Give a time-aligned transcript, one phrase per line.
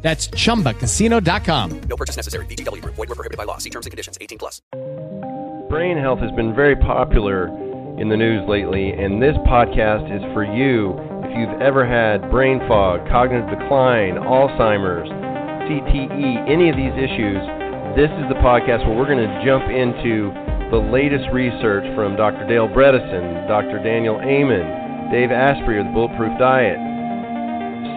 [0.00, 1.80] That's chumbacasino.com.
[1.88, 2.46] No purchase necessary.
[2.46, 2.94] VGW Group.
[2.94, 3.58] Void were prohibited by law.
[3.58, 4.16] See terms and conditions.
[4.20, 4.62] 18 plus.
[5.68, 7.48] Brain health has been very popular
[8.00, 10.94] in the news lately, and this podcast is for you
[11.26, 15.10] if you've ever had brain fog, cognitive decline, Alzheimer's,
[15.68, 17.42] CTE, any of these issues.
[17.98, 20.30] This is the podcast where we're going to jump into
[20.70, 22.46] the latest research from Dr.
[22.46, 23.82] Dale Bredesen, Dr.
[23.82, 26.78] Daniel Amen, Dave Asprey of the Bulletproof Diet,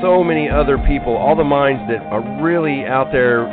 [0.01, 3.45] so many other people, all the minds that are really out there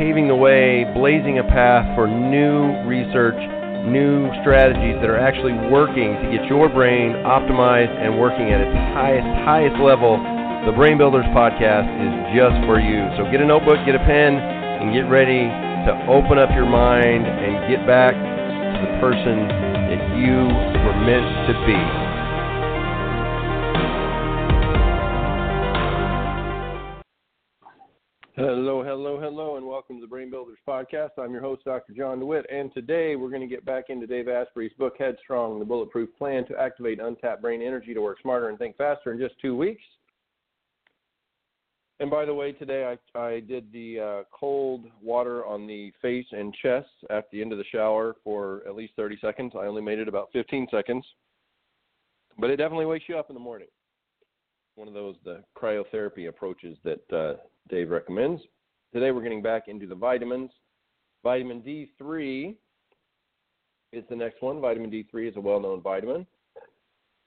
[0.00, 3.36] paving the way, blazing a path for new research,
[3.84, 8.76] new strategies that are actually working to get your brain optimized and working at its
[8.96, 10.16] highest, highest level.
[10.64, 13.04] The Brain Builders podcast is just for you.
[13.20, 15.52] So get a notebook, get a pen, and get ready
[15.84, 19.48] to open up your mind and get back to the person
[19.92, 20.48] that you
[20.80, 22.09] were meant to be.
[28.36, 31.10] Hello, hello, hello, and welcome to the Brain Builders Podcast.
[31.18, 31.92] I'm your host, Dr.
[31.92, 35.64] John DeWitt, and today we're going to get back into Dave Asprey's book, Headstrong, the
[35.64, 39.34] Bulletproof Plan to Activate Untapped Brain Energy to Work Smarter and Think Faster in just
[39.42, 39.82] two weeks.
[41.98, 46.26] And by the way, today I, I did the uh, cold water on the face
[46.30, 49.52] and chest at the end of the shower for at least 30 seconds.
[49.56, 51.04] I only made it about 15 seconds,
[52.38, 53.68] but it definitely wakes you up in the morning.
[54.80, 57.34] One of those the cryotherapy approaches that uh,
[57.68, 58.40] Dave recommends.
[58.94, 60.50] Today we're getting back into the vitamins.
[61.22, 62.56] Vitamin D3
[63.92, 64.58] is the next one.
[64.58, 66.26] Vitamin D3 is a well known vitamin.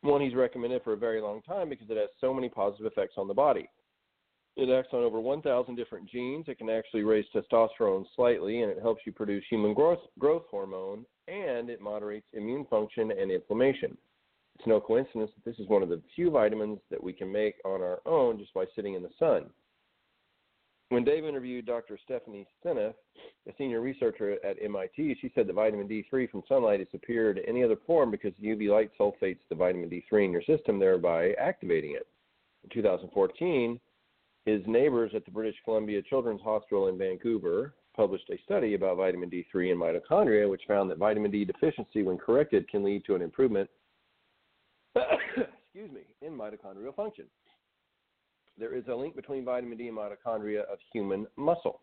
[0.02, 3.14] One he's recommended for a very long time because it has so many positive effects
[3.18, 3.70] on the body.
[4.58, 6.46] It acts on over 1,000 different genes.
[6.48, 11.06] It can actually raise testosterone slightly, and it helps you produce human growth, growth hormone,
[11.28, 13.96] and it moderates immune function and inflammation.
[14.64, 17.56] It's no coincidence that this is one of the few vitamins that we can make
[17.66, 19.50] on our own just by sitting in the sun.
[20.88, 22.00] When Dave interviewed Dr.
[22.02, 22.94] Stephanie Seneff,
[23.46, 27.46] a senior researcher at MIT, she said that vitamin D3 from sunlight is superior to
[27.46, 31.92] any other form because UV light sulfates the vitamin D3 in your system, thereby activating
[31.92, 32.08] it.
[32.64, 33.78] In 2014,
[34.46, 39.30] his neighbors at the British Columbia Children's Hospital in Vancouver published a study about vitamin
[39.30, 43.22] D3 in mitochondria, which found that vitamin D deficiency, when corrected, can lead to an
[43.22, 43.70] improvement
[45.66, 47.26] excuse me, in mitochondrial function
[48.58, 51.82] there is a link between vitamin D and mitochondria of human muscle.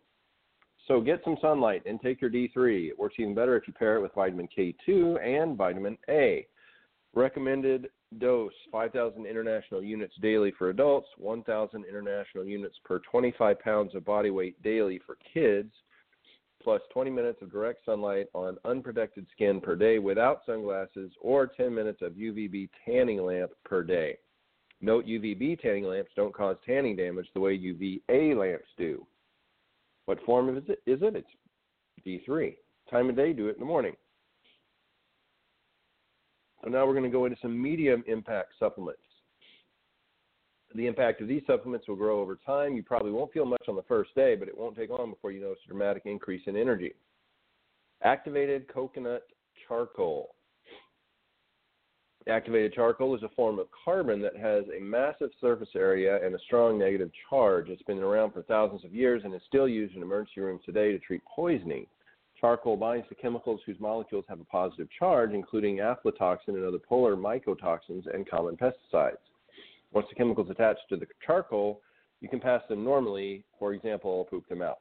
[0.89, 2.89] So get some sunlight and take your D3.
[2.89, 6.47] It works even better if you pair it with vitamin K2 and vitamin A.
[7.15, 14.05] Recommended dose 5,000 international units daily for adults, 1,000 international units per 25 pounds of
[14.05, 15.73] body weight daily for kids,
[16.63, 21.75] plus 20 minutes of direct sunlight on unprotected skin per day without sunglasses, or 10
[21.75, 24.17] minutes of UVB tanning lamp per day.
[24.81, 29.07] Note UVB tanning lamps don't cause tanning damage the way UVA lamps do.
[30.07, 30.83] What form is it?
[30.87, 31.15] Is it?
[31.17, 32.57] It's D3.
[32.91, 33.95] Time of day, do it in the morning.
[36.63, 39.01] So now we're going to go into some medium impact supplements.
[40.75, 42.77] The impact of these supplements will grow over time.
[42.77, 45.33] You probably won't feel much on the first day, but it won't take long before
[45.33, 46.95] you notice a dramatic increase in energy.
[48.03, 49.25] Activated coconut
[49.67, 50.35] charcoal.
[52.29, 56.39] Activated charcoal is a form of carbon that has a massive surface area and a
[56.41, 57.69] strong negative charge.
[57.69, 60.93] It's been around for thousands of years and is still used in emergency rooms today
[60.93, 61.87] to treat poisoning.
[62.41, 67.17] Charcoal binds to chemicals whose molecules have a positive charge, including aflatoxin and other polar
[67.17, 69.17] mycotoxins and common pesticides.
[69.93, 71.81] Once the chemicals attached to the charcoal,
[72.21, 74.79] you can pass them normally, for example, poop them out.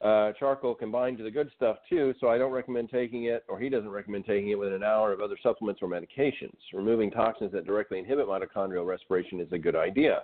[0.00, 3.60] Uh, charcoal bind to the good stuff too, so I don't recommend taking it, or
[3.60, 6.56] he doesn't recommend taking it within an hour of other supplements or medications.
[6.72, 10.22] Removing toxins that directly inhibit mitochondrial respiration is a good idea.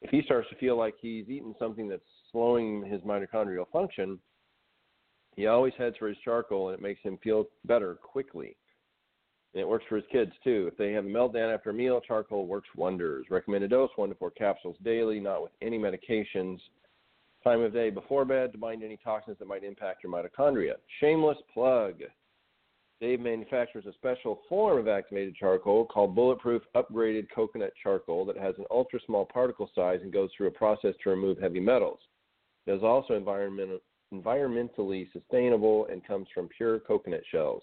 [0.00, 4.20] If he starts to feel like he's eaten something that's slowing his mitochondrial function,
[5.34, 8.56] he always heads for his charcoal and it makes him feel better quickly.
[9.56, 10.68] And it works for his kids too.
[10.70, 13.24] If they have a meltdown after a meal, charcoal works wonders.
[13.30, 16.58] Recommended dose one to four capsules daily, not with any medications
[17.42, 20.74] time of day before bed to bind any toxins that might impact your mitochondria.
[21.00, 22.02] Shameless plug.
[23.00, 28.56] Dave manufactures a special form of activated charcoal called Bulletproof Upgraded Coconut Charcoal that has
[28.58, 32.00] an ultra small particle size and goes through a process to remove heavy metals.
[32.66, 33.78] It is also environmental,
[34.12, 37.62] environmentally sustainable and comes from pure coconut shells.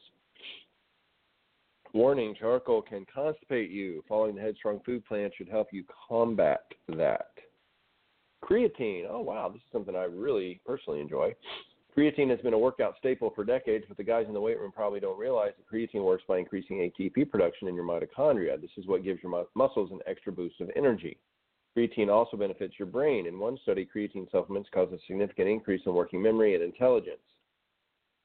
[1.94, 4.04] Warning charcoal can constipate you.
[4.10, 7.30] Following the Headstrong food plan should help you combat that.
[8.44, 9.06] Creatine.
[9.08, 9.50] Oh, wow.
[9.50, 11.36] This is something I really personally enjoy.
[11.96, 14.72] Creatine has been a workout staple for decades, but the guys in the weight room
[14.72, 18.60] probably don't realize that creatine works by increasing ATP production in your mitochondria.
[18.60, 21.20] This is what gives your muscles an extra boost of energy.
[21.78, 23.28] Creatine also benefits your brain.
[23.28, 27.22] In one study, creatine supplements cause a significant increase in working memory and intelligence.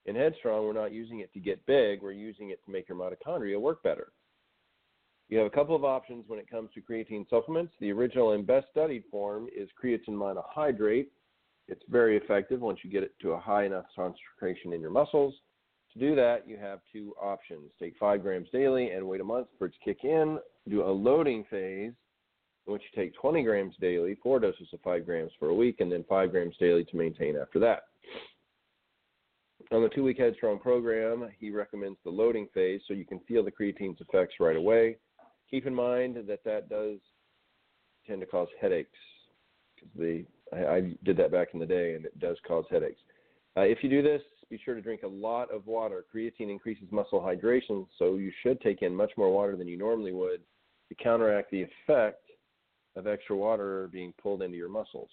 [0.08, 2.96] In Headstrong, we're not using it to get big, we're using it to make your
[2.96, 4.08] mitochondria work better.
[5.28, 7.74] You have a couple of options when it comes to creatine supplements.
[7.78, 11.08] The original and best studied form is creatine monohydrate.
[11.68, 15.34] It's very effective once you get it to a high enough concentration in your muscles.
[15.92, 17.70] To do that, you have two options.
[17.78, 20.38] Take 5 grams daily and wait a month for it to kick in.
[20.70, 21.92] Do a loading phase
[22.66, 25.80] in which you take 20 grams daily, four doses of 5 grams for a week,
[25.80, 27.82] and then 5 grams daily to maintain after that.
[29.70, 33.44] On the two week Headstrong program, he recommends the loading phase so you can feel
[33.44, 34.96] the creatine's effects right away.
[35.50, 36.98] Keep in mind that that does
[38.06, 38.98] tend to cause headaches.
[39.96, 43.00] The I, I did that back in the day, and it does cause headaches.
[43.56, 46.04] Uh, if you do this, be sure to drink a lot of water.
[46.14, 50.12] Creatine increases muscle hydration, so you should take in much more water than you normally
[50.12, 50.40] would
[50.88, 52.22] to counteract the effect
[52.96, 55.10] of extra water being pulled into your muscles.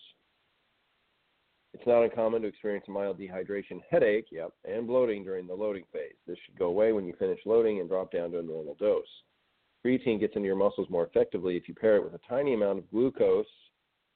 [1.75, 6.15] It's not uncommon to experience mild dehydration headache, yep, and bloating during the loading phase.
[6.25, 9.03] This should go away when you finish loading and drop down to a normal dose.
[9.85, 12.79] Creatine gets into your muscles more effectively if you pair it with a tiny amount
[12.79, 13.45] of glucose.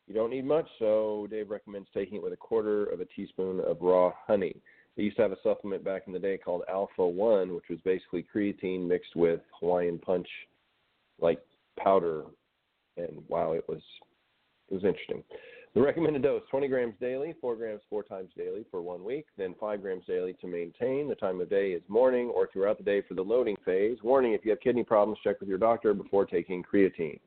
[0.08, 3.60] You don't need much, so Dave recommends taking it with a quarter of a teaspoon
[3.60, 4.56] of raw honey.
[4.96, 7.80] They used to have a supplement back in the day called Alpha One, which was
[7.84, 10.30] basically creatine mixed with Hawaiian Punch,
[11.20, 11.42] like
[11.78, 12.24] powder,
[12.96, 13.82] and wow, it was
[14.70, 15.24] it was interesting.
[15.75, 19.54] The recommended dose 20 grams daily, 4 grams four times daily for one week, then
[19.60, 21.07] 5 grams daily to maintain.
[21.07, 23.98] The time of day is morning or throughout the day for the loading phase.
[24.01, 27.19] Warning if you have kidney problems, check with your doctor before taking creatine.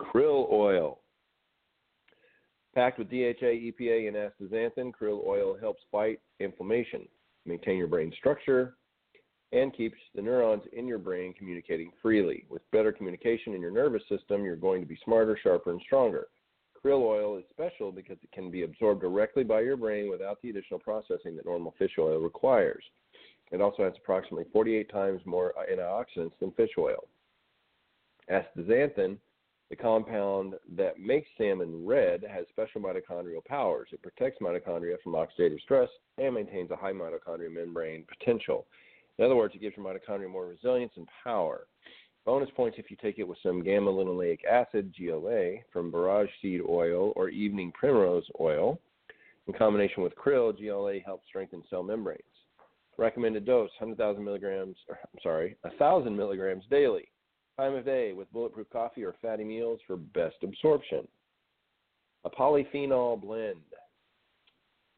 [0.00, 0.98] Krill oil.
[2.74, 7.08] Packed with DHA, EPA, and astaxanthin, krill oil helps fight inflammation,
[7.46, 8.76] maintain your brain structure,
[9.52, 12.44] and keeps the neurons in your brain communicating freely.
[12.50, 16.28] With better communication in your nervous system, you're going to be smarter, sharper, and stronger.
[16.84, 20.50] Krill oil is special because it can be absorbed directly by your brain without the
[20.50, 22.84] additional processing that normal fish oil requires.
[23.50, 27.08] It also has approximately 48 times more antioxidants than fish oil.
[28.30, 29.16] Astaxanthin,
[29.70, 33.88] the compound that makes salmon red, has special mitochondrial powers.
[33.92, 38.66] It protects mitochondria from oxidative stress and maintains a high mitochondrial membrane potential.
[39.18, 41.66] In other words, it gives your mitochondria more resilience and power.
[42.24, 46.60] Bonus points if you take it with some gamma linoleic acid, GLA, from borage seed
[46.68, 48.78] oil or evening primrose oil.
[49.46, 52.22] In combination with krill, GLA helps strengthen cell membranes.
[52.98, 57.08] Recommended dose 100,000 milligrams, or, I'm sorry, 1,000 milligrams daily.
[57.56, 61.08] Time of day with bulletproof coffee or fatty meals for best absorption.
[62.24, 63.56] A polyphenol blend.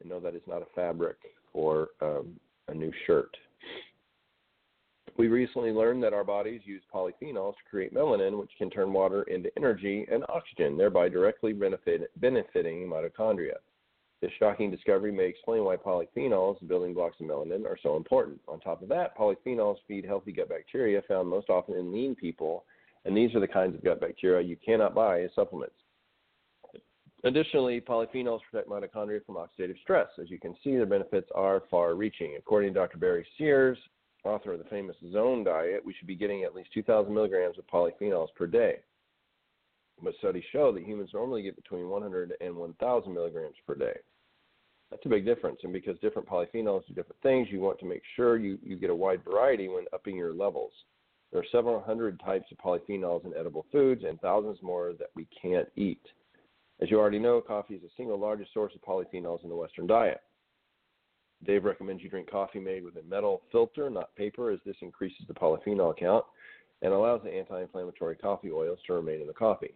[0.03, 1.17] I know that is not a fabric
[1.53, 3.35] or um, a new shirt.
[5.17, 9.23] We recently learned that our bodies use polyphenols to create melanin, which can turn water
[9.23, 13.55] into energy and oxygen, thereby directly benefit, benefiting mitochondria.
[14.21, 18.39] This shocking discovery may explain why polyphenols, the building blocks of melanin, are so important.
[18.47, 22.65] On top of that, polyphenols feed healthy gut bacteria found most often in lean people,
[23.05, 25.75] and these are the kinds of gut bacteria you cannot buy as supplements.
[27.23, 30.07] Additionally, polyphenols protect mitochondria from oxidative stress.
[30.19, 32.35] As you can see, the benefits are far reaching.
[32.37, 32.97] According to Dr.
[32.97, 33.77] Barry Sears,
[34.23, 37.67] author of the famous Zone Diet, we should be getting at least 2,000 milligrams of
[37.67, 38.77] polyphenols per day.
[40.03, 43.97] But studies show that humans normally get between 100 and 1,000 milligrams per day.
[44.89, 48.01] That's a big difference, and because different polyphenols do different things, you want to make
[48.15, 50.73] sure you, you get a wide variety when upping your levels.
[51.31, 55.27] There are several hundred types of polyphenols in edible foods and thousands more that we
[55.41, 56.01] can't eat.
[56.81, 59.87] As you already know, coffee is the single largest source of polyphenols in the Western
[59.87, 60.21] diet.
[61.45, 65.25] Dave recommends you drink coffee made with a metal filter, not paper, as this increases
[65.27, 66.23] the polyphenol count
[66.81, 69.73] and allows the anti inflammatory coffee oils to remain in the coffee.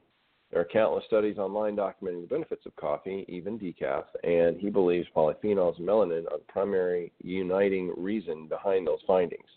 [0.52, 5.08] There are countless studies online documenting the benefits of coffee, even decaf, and he believes
[5.16, 9.50] polyphenols and melanin are the primary uniting reason behind those findings.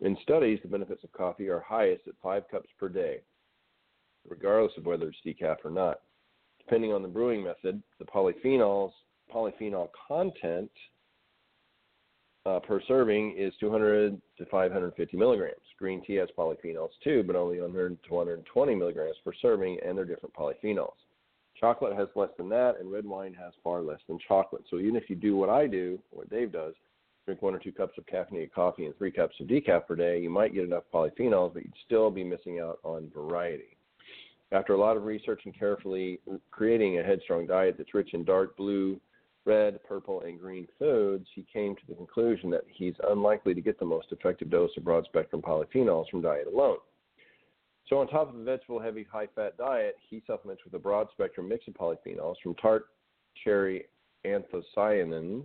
[0.00, 3.20] In studies, the benefits of coffee are highest at five cups per day,
[4.28, 6.00] regardless of whether it's decaf or not.
[6.58, 8.92] Depending on the brewing method, the polyphenols
[9.32, 10.70] polyphenol content
[12.46, 15.56] uh, per serving is 200 to 550 milligrams.
[15.78, 20.04] Green tea has polyphenols too, but only 100 to 120 milligrams per serving, and they're
[20.04, 20.94] different polyphenols.
[21.58, 24.64] Chocolate has less than that, and red wine has far less than chocolate.
[24.68, 26.74] So even if you do what I do, what Dave does,
[27.24, 30.20] drink one or two cups of caffeinated coffee and three cups of decaf per day,
[30.20, 33.76] you might get enough polyphenols, but you'd still be missing out on variety.
[34.52, 36.20] After a lot of research and carefully
[36.50, 39.00] creating a headstrong diet that's rich in dark blue,
[39.44, 43.78] red, purple, and green foods, he came to the conclusion that he's unlikely to get
[43.78, 46.78] the most effective dose of broad spectrum polyphenols from diet alone.
[47.88, 51.08] So, on top of a vegetable heavy, high fat diet, he supplements with a broad
[51.12, 52.86] spectrum mix of polyphenols from tart
[53.42, 53.84] cherry
[54.24, 55.44] anthocyanins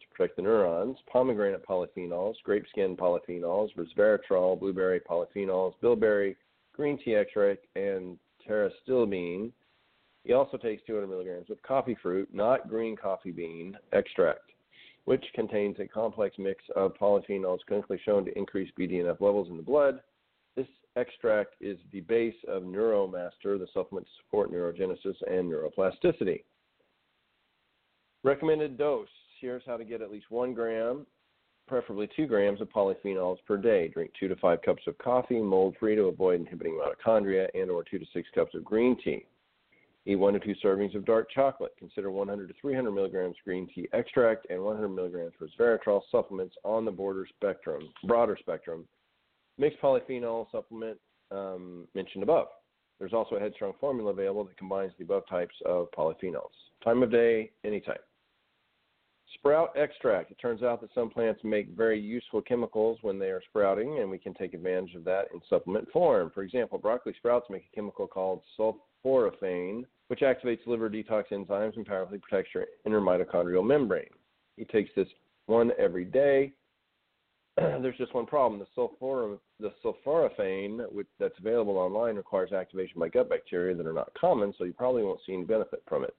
[0.00, 6.36] to protect the neurons, pomegranate polyphenols, grape skin polyphenols, resveratrol, blueberry polyphenols, bilberry,
[6.72, 9.50] green tea extract, and pterostilbene.
[10.24, 14.50] He also takes 200 milligrams of coffee fruit, not green coffee bean, extract,
[15.04, 19.62] which contains a complex mix of polyphenols clinically shown to increase BDNF levels in the
[19.62, 20.00] blood.
[20.56, 26.42] This extract is the base of Neuromaster, the supplement to support neurogenesis and neuroplasticity.
[28.22, 29.08] Recommended dose.
[29.40, 31.06] Here's how to get at least one gram,
[31.66, 33.88] preferably two grams of polyphenols per day.
[33.88, 37.98] Drink two to five cups of coffee, mold-free to avoid inhibiting mitochondria, and or two
[37.98, 39.24] to six cups of green tea.
[40.10, 41.70] Eat one to two servings of dark chocolate.
[41.78, 46.90] Consider 100 to 300 milligrams green tea extract and 100 milligrams resveratrol supplements on the
[46.90, 48.88] border spectrum, broader spectrum.
[49.56, 50.98] Mixed polyphenol supplement
[51.30, 52.48] um, mentioned above.
[52.98, 56.50] There's also a headstrong formula available that combines the above types of polyphenols.
[56.82, 57.98] Time of day, any anytime.
[59.34, 60.32] Sprout extract.
[60.32, 64.10] It turns out that some plants make very useful chemicals when they are sprouting, and
[64.10, 66.32] we can take advantage of that in supplement form.
[66.34, 71.86] For example, broccoli sprouts make a chemical called sulforaphane, which activates liver detox enzymes and
[71.86, 74.10] powerfully protects your inner mitochondrial membrane.
[74.56, 75.06] He takes this
[75.46, 76.52] one every day.
[77.56, 78.58] There's just one problem.
[78.58, 83.92] The, sulfur, the sulforaphane, which, that's available online, requires activation by gut bacteria that are
[83.92, 86.16] not common, so you probably won't see any benefit from it.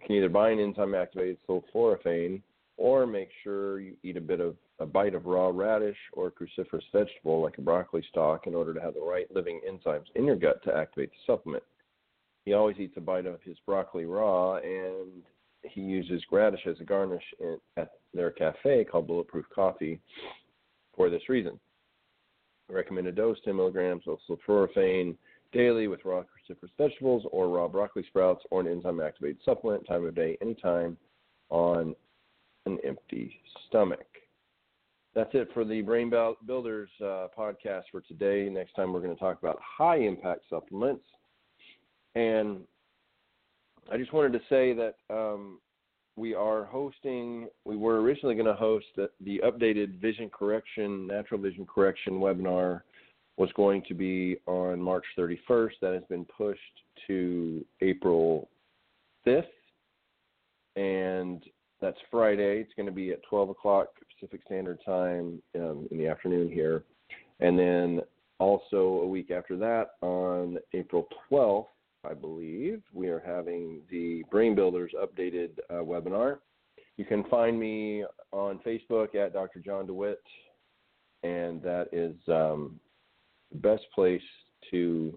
[0.00, 2.42] You can either buy an enzyme activated sulforaphane
[2.76, 6.82] or make sure you eat a bit of a bite of raw radish or cruciferous
[6.92, 10.34] vegetable like a broccoli stalk in order to have the right living enzymes in your
[10.34, 11.62] gut to activate the supplement.
[12.44, 15.22] He always eats a bite of his broccoli raw and
[15.62, 17.22] he uses radish as a garnish
[17.76, 20.00] at their cafe called Bulletproof Coffee
[20.96, 21.58] for this reason.
[22.68, 25.16] Recommended dose 10 milligrams of sulforaphane
[25.52, 30.04] daily with raw cruciferous vegetables or raw broccoli sprouts or an enzyme activated supplement, time
[30.04, 30.96] of day, anytime
[31.50, 31.94] on
[32.66, 34.06] an empty stomach.
[35.14, 36.10] That's it for the Brain
[36.46, 38.48] Builders uh, podcast for today.
[38.48, 41.04] Next time, we're going to talk about high impact supplements.
[42.14, 42.58] And
[43.90, 45.58] I just wanted to say that um,
[46.16, 51.40] we are hosting, we were originally going to host the, the updated vision correction, natural
[51.40, 52.82] vision correction webinar
[53.38, 55.72] was going to be on March 31st.
[55.80, 56.60] That has been pushed
[57.06, 58.48] to April
[59.26, 59.44] 5th,
[60.76, 61.42] and
[61.80, 62.60] that's Friday.
[62.60, 66.84] It's going to be at 12 o'clock Pacific Standard Time um, in the afternoon here.
[67.40, 68.00] And then
[68.38, 71.66] also a week after that, on April 12th,
[72.04, 76.38] I believe, we are having the Brain Builders updated uh, webinar.
[76.96, 79.60] You can find me on Facebook at Dr.
[79.60, 80.22] John DeWitt,
[81.22, 82.80] and that is um,
[83.52, 84.22] the best place
[84.72, 85.16] to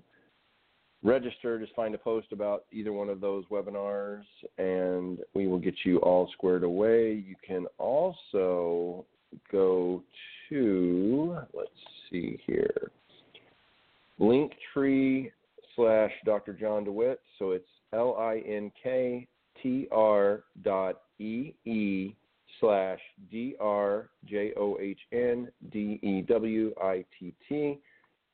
[1.04, 1.58] register.
[1.60, 4.24] Just find a post about either one of those webinars,
[4.60, 7.14] and we will get you all squared away.
[7.14, 9.06] You can also
[9.52, 10.04] go
[10.50, 11.70] to, let's
[12.12, 12.92] see here,
[14.20, 15.32] Linktree
[15.76, 16.54] slash Dr.
[16.54, 17.22] John DeWitt.
[17.40, 19.28] So it's L I N K
[19.62, 22.16] T R dot E E
[22.60, 23.00] slash
[23.32, 27.80] D R J O H N D E W I T T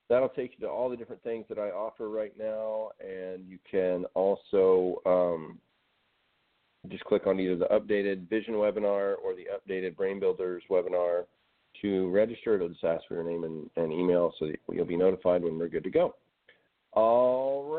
[0.09, 3.57] that'll take you to all the different things that I offer right now, and you
[3.69, 5.57] can also um,
[6.89, 11.23] just click on either the updated Vision webinar or the updated Brain Builders webinar
[11.81, 12.55] to register.
[12.55, 15.69] It'll just ask for your name and, and email so you'll be notified when we're
[15.69, 16.15] good to go.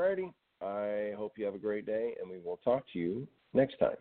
[0.03, 0.33] Alrighty.
[0.61, 3.97] I hope you have a great day, and we will talk to you next time.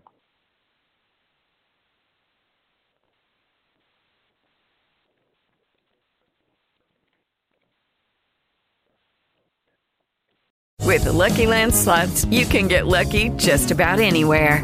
[10.83, 14.63] With the Lucky Land slots, you can get lucky just about anywhere.